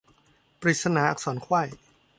[0.61, 1.61] ปริศนาอักษรไขว้